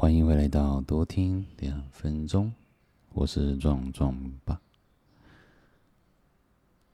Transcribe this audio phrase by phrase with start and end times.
[0.00, 2.50] 欢迎回来到多听两分钟，
[3.12, 4.58] 我是壮壮爸。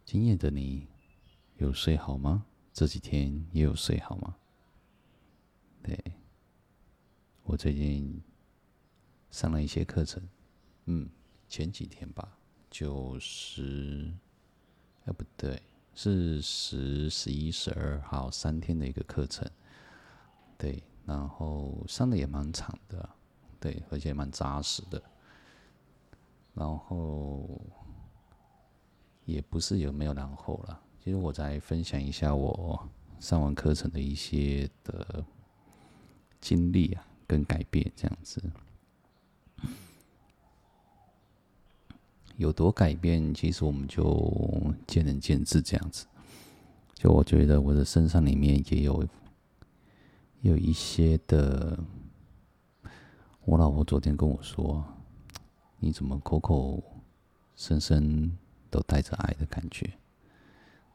[0.05, 0.89] 今夜的你
[1.59, 2.45] 有睡好吗？
[2.73, 4.35] 这几天也有睡好吗？
[5.85, 5.97] 对，
[7.45, 8.21] 我最近
[9.31, 10.21] 上了一些课程，
[10.87, 11.09] 嗯，
[11.49, 12.37] 前几天吧，
[12.69, 14.13] 就十，
[15.05, 15.63] 哎不对，
[15.95, 19.49] 是十、十一、十二号三天的一个课程，
[20.59, 20.83] 对。
[21.07, 23.09] 然后上的也蛮长的，
[23.61, 25.01] 对，而且蛮扎实的。
[26.53, 27.49] 然后
[29.25, 32.89] 也不是有没有然后了，其实我再分享一下我
[33.21, 35.25] 上完课程的一些的
[36.41, 38.43] 经历啊，跟改变这样子。
[42.37, 46.05] 有多改变，其实我们就见仁见智这样子。
[46.95, 49.07] 就我觉得我的身上里面也有。
[50.47, 51.77] 有一些的，
[53.45, 54.85] 我老婆昨天跟我说
[55.81, 56.81] ：“你怎么口口
[57.57, 58.31] 声声
[58.71, 59.93] 都带着爱的感觉？”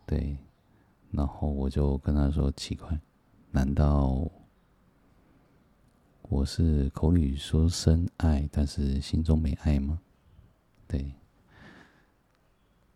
[0.07, 0.37] 对，
[1.11, 2.97] 然后我就跟她说：“奇怪，
[3.51, 4.25] 难道
[6.29, 9.99] 我是口里说声爱，但是心中没爱吗？”
[10.87, 11.11] 对，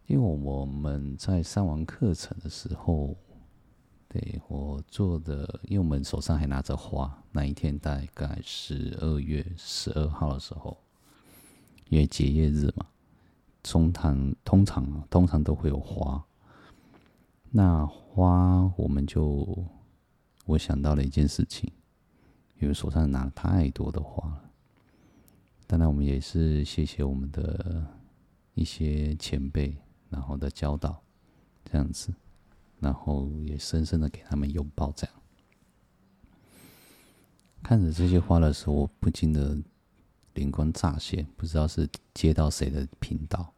[0.07, 3.13] 因为我们在上完课程的时候。
[4.15, 7.21] 对，我做的，因为我们手上还拿着花。
[7.33, 10.77] 那一天大概十二月十二号的时候，
[11.89, 12.85] 因为结业日嘛，
[13.61, 16.23] 通常通常通常都会有花。
[17.51, 19.65] 那花我们就，
[20.45, 21.69] 我想到了一件事情，
[22.61, 24.41] 因为手上拿了太多的花了。
[25.67, 27.85] 当然，我们也是谢谢我们的
[28.53, 29.75] 一些前辈，
[30.09, 31.03] 然后的教导，
[31.65, 32.13] 这样子。
[32.79, 35.15] 然后也深深的给他们拥抱，这样
[37.63, 39.57] 看着这些花的时候，我不禁的
[40.35, 43.53] 灵光乍现，不知道是接到谁的频道，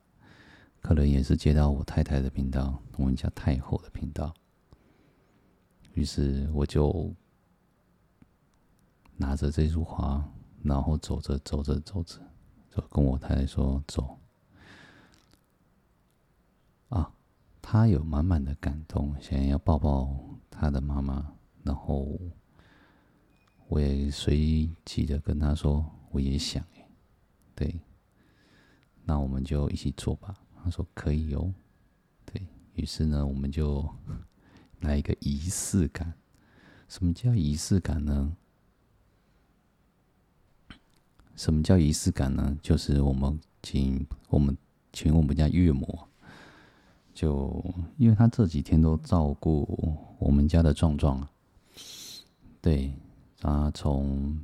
[0.81, 4.33] 可能也是接到我太太的频道，我们家太后的频道。
[5.93, 7.11] 于是我就
[9.17, 10.23] 拿着这束花，
[10.63, 12.19] 然后走着走着走着，
[12.69, 14.17] 就跟我太太说：“走。”
[17.69, 20.17] 他有满满的感动，想要抱抱
[20.49, 21.33] 他的妈妈，
[21.63, 22.17] 然后
[23.67, 26.63] 我也随即的跟他说：“我也想，
[27.53, 27.77] 对，
[29.03, 30.33] 那我们就一起做吧。”
[30.63, 31.53] 他说：“可以哦。”
[32.23, 32.41] 对，
[32.75, 33.85] 于是呢，我们就
[34.79, 36.13] 来一个仪式感。
[36.87, 38.33] 什么叫仪式感呢？
[41.35, 42.57] 什么叫仪式感呢？
[42.61, 44.57] 就是我们请我们
[44.93, 46.06] 请我们家岳母。
[47.17, 47.65] 就
[47.97, 51.27] 因为他这几天都照顾我们家的壮壮，
[52.61, 52.93] 对，
[53.41, 54.39] 他从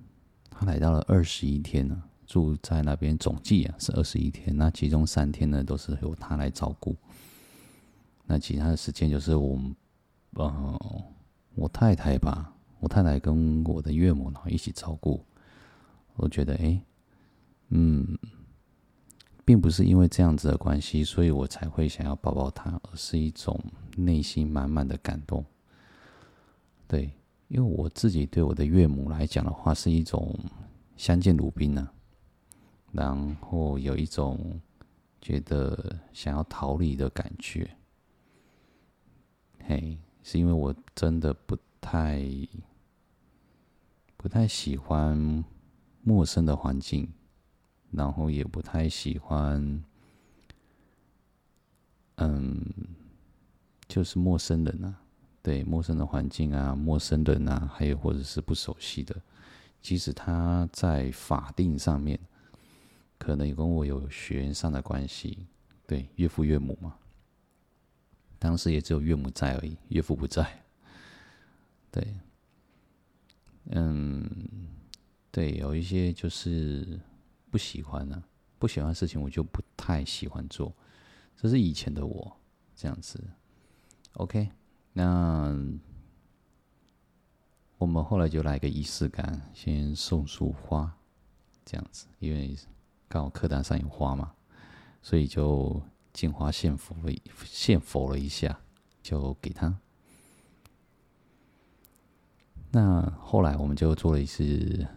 [0.49, 6.95] 他来到了二十一天呢，住在那边总计啊是二十一天，那其中三天呢都是由他来照顾，
[8.25, 9.59] 那其他的时间就是我，
[10.31, 11.05] 呃，
[11.53, 15.23] 我太太吧，我太太跟我的岳母呢一起照顾，
[16.15, 16.81] 我觉得哎，
[17.69, 18.17] 嗯。
[19.45, 23.59] 并不是因为这样子的关系，所以我才会想要抱抱他，而是一种
[23.97, 25.43] 内心满满的感动。
[26.87, 27.11] 对，
[27.47, 30.33] 因为我自己对我的岳母来讲的话，是一种
[30.95, 31.89] 相见如宾呢，
[32.91, 34.61] 然后有一种
[35.21, 37.69] 觉得想要逃离的感觉。
[39.65, 42.21] 嘿，是因为我真的不太
[44.15, 45.43] 不太喜欢
[46.01, 47.09] 陌生的环境。
[47.95, 49.83] 然后也不太喜欢，
[52.15, 52.59] 嗯，
[53.87, 54.95] 就是陌生人啊，
[55.43, 59.15] 对，陌生的环境啊，陌生人啊，还有或者是不熟悉的，
[59.81, 62.19] 即使他在法定上面，
[63.19, 65.45] 可能也跟我有血缘上的关系，
[65.85, 66.95] 对，岳父岳母嘛，
[68.39, 70.63] 当时也只有岳母在而已，岳父不在，
[71.91, 72.07] 对，
[73.69, 74.27] 嗯，
[75.31, 76.99] 对，有一些就是。
[77.53, 78.23] 不喜欢呢、
[78.57, 80.73] 不喜欢的事情我就不太喜欢做，
[81.37, 82.35] 这是以前的我
[82.75, 83.23] 这样子。
[84.13, 84.49] OK，
[84.91, 85.55] 那
[87.77, 90.91] 我们后来就来个仪式感，先送束花，
[91.63, 92.57] 这样子，因为
[93.07, 94.33] 刚好课堂上有花嘛，
[95.03, 95.79] 所以就
[96.11, 97.15] 敬花献佛了，
[97.45, 98.59] 献佛了一下，
[99.03, 99.77] 就给他。
[102.71, 104.87] 那后来我们就做了一次，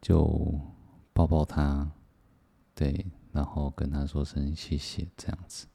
[0.00, 0.60] 就。
[1.14, 1.90] 抱抱他，
[2.74, 5.66] 对，然后跟他说声谢谢，这样子。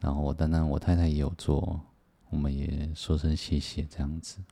[0.00, 1.80] 然后我当然我太太也有做，
[2.28, 4.42] 我们也说声谢谢，这样子。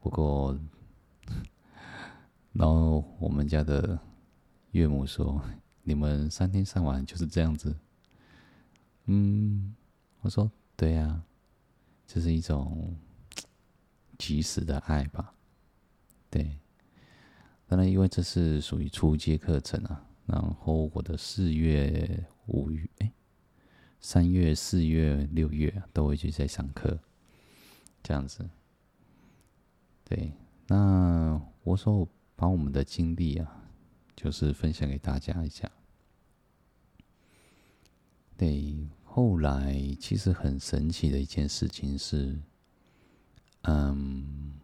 [0.00, 0.56] 不过
[2.52, 3.98] 然后我们家的
[4.70, 5.42] 岳母说
[5.82, 7.74] ：“你们三天三晚就是这样子。”
[9.06, 9.74] 嗯，
[10.20, 11.20] 我说：“对呀，
[12.06, 12.96] 这是一种
[14.16, 15.34] 及时的爱吧？”
[16.30, 16.58] 对，
[17.68, 20.04] 当然，因为这是属于初阶课程啊。
[20.24, 23.12] 然后我的四月、五月、哎，
[24.00, 26.98] 三月、四月、六月都会去在上课，
[28.02, 28.48] 这样子。
[30.04, 30.32] 对，
[30.66, 32.06] 那我说
[32.36, 33.70] 把我们的经历啊，
[34.16, 35.70] 就是分享给大家一下。
[38.36, 42.38] 对，后来其实很神奇的一件事情是，
[43.62, 44.58] 嗯，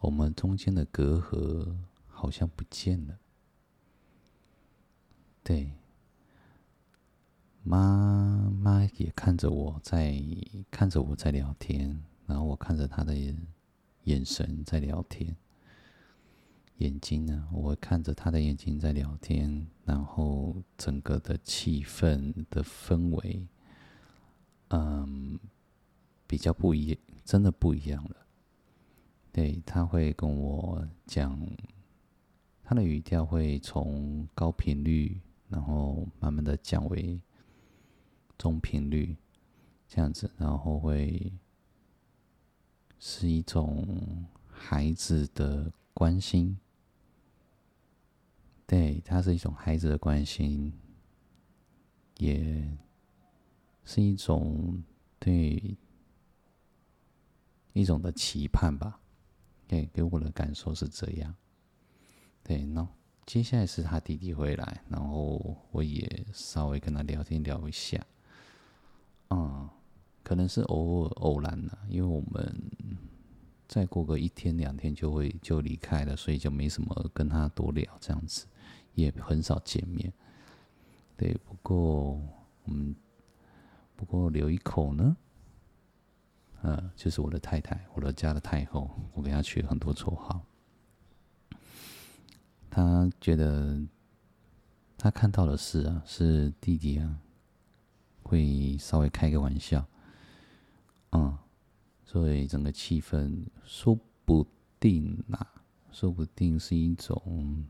[0.00, 1.76] 我们中间的隔阂
[2.22, 3.18] 好像不见了。
[5.42, 5.72] 对，
[7.64, 10.22] 妈妈也看着我在
[10.70, 13.12] 看着我在聊天，然后我看着她的
[14.04, 15.36] 眼神在聊天，
[16.76, 23.48] 眼睛呢，我看着她的眼睛在聊天，然后整个的气氛的氛围，
[24.68, 25.40] 嗯，
[26.28, 28.16] 比较不一，真的不一样了。
[29.32, 31.36] 对，她会跟我讲，
[32.72, 35.20] 他的语调会从高频率。
[35.50, 37.20] 然后慢慢的降为
[38.38, 39.14] 中频率，
[39.86, 41.30] 这样子，然后会
[42.98, 46.58] 是一种孩子的关心，
[48.66, 50.72] 对，它是一种孩子的关心，
[52.16, 52.74] 也
[53.84, 54.82] 是一种
[55.18, 55.76] 对
[57.74, 58.98] 一种的期盼吧，
[59.68, 61.34] 对，给我的感受是这样，
[62.42, 62.86] 对，那。
[63.24, 68.04] 接下来是他弟弟回来，然后我也稍微跟他聊天聊一下，
[69.30, 69.70] 嗯，
[70.24, 72.52] 可能是偶尔偶然了，因为我们
[73.68, 78.44] 再过个一天两天就会就离开了，所以就没什么跟他多聊这样子，
[78.94, 80.12] 也很少见面。
[81.16, 82.20] 对，不过
[82.64, 82.94] 我们
[83.94, 85.16] 不过留一口呢，
[86.62, 90.44] 嗯，就是我的太太，我的家的太后，我给她取了很多绰号。
[92.74, 93.78] 他觉得
[94.96, 97.18] 他看到的是啊，是弟弟啊，
[98.22, 99.86] 会稍微开个玩笑，
[101.10, 101.36] 嗯，
[102.06, 104.46] 所以整个气氛说不
[104.80, 105.46] 定啊，
[105.90, 107.62] 说不定是一种，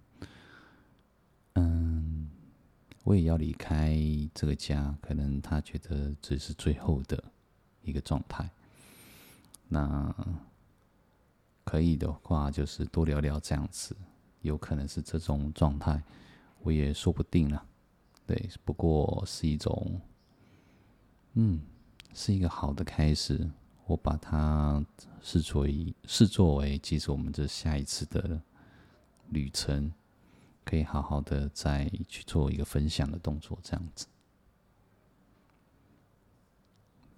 [1.55, 2.31] 嗯，
[3.03, 3.99] 我也要离开
[4.33, 7.25] 这个家，可能他觉得这是最后的
[7.83, 8.49] 一个状态，
[9.67, 10.15] 那
[11.65, 13.97] 可以的话，就是多聊聊这样子。
[14.43, 16.03] 有可能是这种状态，
[16.61, 17.65] 我也说不定了。
[18.27, 20.01] 对，不过是一种，
[21.35, 21.61] 嗯，
[22.13, 23.51] 是一个好的开始。
[23.87, 24.85] 我把它
[25.21, 28.41] 视作为视作为，其实我们这下一次的
[29.31, 29.93] 旅程，
[30.65, 34.07] 可以好好的再去做一个分享的动作，这样子。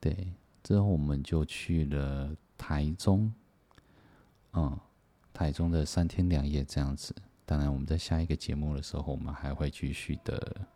[0.00, 0.32] 对，
[0.62, 3.32] 之后我们就去了台中，
[4.53, 4.79] 嗯。
[5.34, 7.12] 台中的三天两夜这样子，
[7.44, 10.66] 当然我们在下一个节目的时候，我们还会继续的、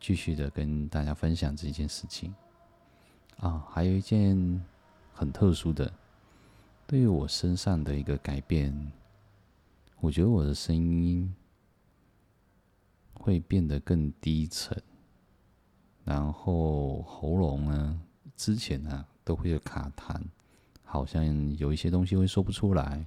[0.00, 2.34] 继续的跟大家分享这件事情。
[3.36, 4.36] 啊，还有一件
[5.12, 5.90] 很特殊的，
[6.88, 8.92] 对于我身上的一个改变，
[10.00, 11.32] 我觉得我的声音
[13.14, 14.76] 会变得更低沉，
[16.04, 18.02] 然后喉咙呢，
[18.34, 20.20] 之前呢都会有卡痰。
[20.90, 23.04] 好像有一些东西会说不出来，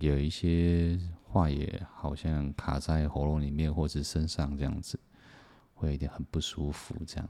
[0.00, 4.98] 有一些话也好像卡在喉咙里面或者身上这样子，
[5.74, 6.96] 会有点很不舒服。
[7.06, 7.28] 这样，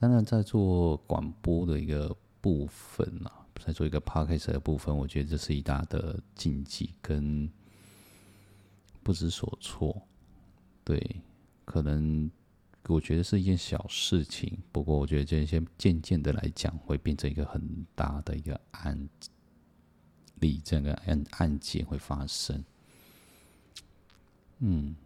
[0.00, 7.48] 当然在做广播的一个部分啊，在做一个 podcast 的部分，我觉得这是一大的禁忌跟
[9.04, 10.02] 不知所措。
[10.82, 11.22] 对，
[11.64, 12.28] 可能。
[12.86, 19.08] 我觉得是一件小事情，不过我觉得这些渐渐的来讲，会变成一个很大的一个案
[20.40, 22.64] 例，这个案案件会发生。
[24.60, 24.96] 嗯，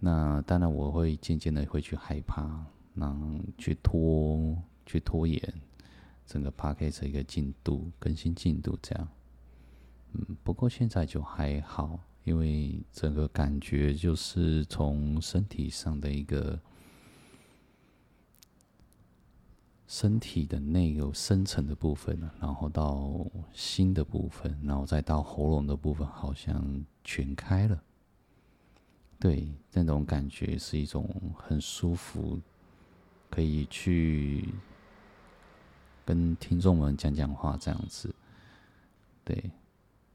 [0.00, 5.40] 那当然我会渐渐的会去害怕，那去拖去拖延
[6.26, 9.08] 整个 podcast 一个进度更新进度这样。
[10.14, 12.00] 嗯，不过现在就还好。
[12.24, 16.60] 因为整个感觉就是从身体上的一个
[19.86, 27.82] 身体的内有深层的部分，然后到心的部分，然后再到喉咙的部分，好像全开了。
[29.18, 32.40] 对，那种感觉是一种很舒服，
[33.28, 34.48] 可以去
[36.04, 38.14] 跟听众们讲讲话这样子。
[39.24, 39.50] 对。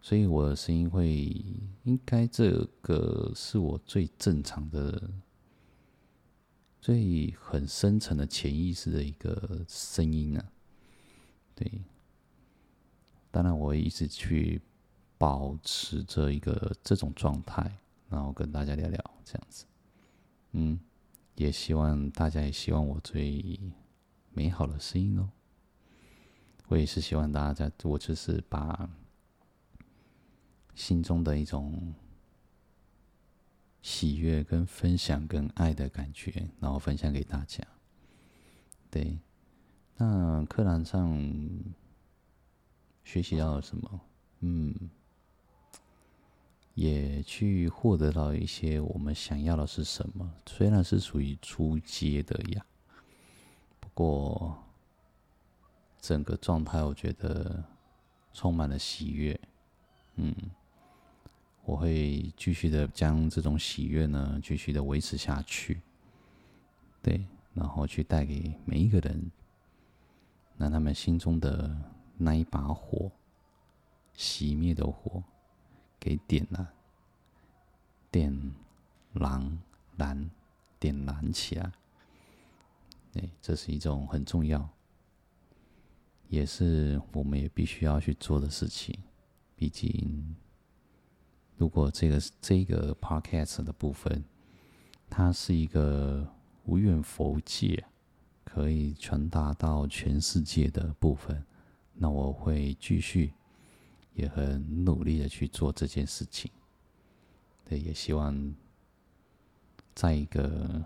[0.05, 1.33] 所以我的声音会，
[1.81, 5.09] 应该这个是我最正常的、
[6.79, 10.45] 最很深层的潜意识的一个声音啊。
[11.55, 11.81] 对，
[13.31, 14.61] 当然我会一直去
[15.17, 17.75] 保持着一个这种状态，
[18.07, 19.65] 然后跟大家聊聊这样子。
[20.51, 20.79] 嗯，
[21.33, 23.59] 也希望大家也希望我最
[24.29, 25.27] 美好的声音哦。
[26.67, 28.87] 我也是希望大家，我就是把。
[30.75, 31.95] 心中的一种
[33.81, 37.65] 喜悦、跟分享、跟爱的感觉，然后分享给大家。
[38.91, 39.17] 对，
[39.95, 41.17] 那课堂上
[43.03, 44.01] 学习到了什么？
[44.41, 44.89] 嗯，
[46.73, 50.33] 也去获得到一些我们想要的是什么？
[50.45, 52.65] 虽然是属于初阶的呀，
[53.79, 54.61] 不过
[56.01, 57.63] 整个状态我觉得
[58.33, 59.39] 充满了喜悦。
[60.15, 60.35] 嗯。
[61.65, 65.81] 我会继续的将这种喜悦呢，继续的维持下去，
[67.01, 69.31] 对，然后去带给每一个人，
[70.57, 71.75] 让他们心中的
[72.17, 73.11] 那一把火，
[74.15, 75.23] 熄灭的火，
[75.99, 76.67] 给点燃，
[78.11, 78.53] 点
[79.13, 79.57] 燃，
[79.97, 80.29] 燃，
[80.79, 81.71] 点燃起来，
[83.11, 84.69] 对，这是一种很重要，
[86.27, 88.95] 也是我们也必须要去做的事情，
[89.55, 90.35] 毕竟。
[91.57, 94.23] 如果这个这个 podcast 的部分，
[95.09, 96.27] 它是一个
[96.65, 97.85] 无远弗届，
[98.43, 101.45] 可以传达到全世界的部分，
[101.93, 103.33] 那我会继续
[104.15, 106.51] 也很努力的去做这件事情。
[107.63, 108.53] 对，也希望
[109.93, 110.83] 在一个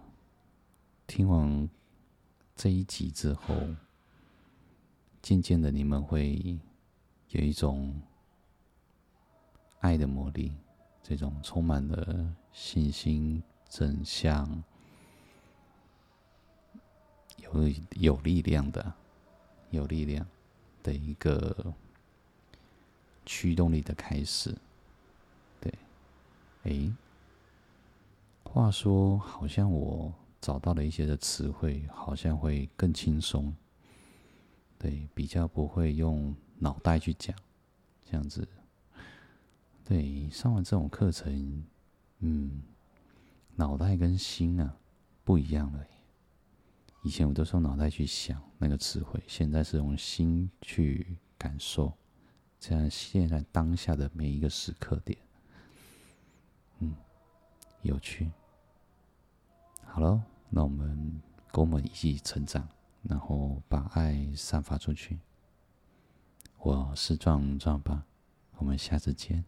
[1.08, 1.68] 听完
[2.56, 3.56] 这一集之后，
[5.22, 6.60] 渐渐的你们会
[7.30, 8.00] 有一种。
[9.80, 10.52] 爱的魔力，
[11.02, 14.64] 这种充满了信心、正向、
[17.38, 17.52] 有
[17.92, 18.94] 有力量的、
[19.70, 20.26] 有力量
[20.84, 21.74] 的一个
[23.26, 24.56] 驱动力的开始。
[25.62, 25.74] 对，
[26.64, 26.94] 哎，
[28.44, 33.56] 话说，好像我找到了一些的词汇，好像会更轻松。
[34.78, 37.36] 对，比较不会用脑袋去讲，
[38.06, 38.48] 这样子。
[39.90, 41.66] 对，上完这种课程，
[42.20, 42.62] 嗯，
[43.56, 44.78] 脑袋跟心啊
[45.24, 45.84] 不一样了。
[47.02, 51.92] 以前我都是用脑袋去想那个词汇，现在是用心去感受，
[52.60, 55.18] 这样现在当下的每一个时刻点，
[56.78, 56.96] 嗯，
[57.82, 58.32] 有趣。
[59.86, 61.20] 好了，那我们
[61.52, 62.70] 跟我们一起成长，
[63.02, 65.18] 然后把爱散发出去。
[66.60, 68.06] 我是壮壮吧，
[68.58, 69.44] 我们下次见。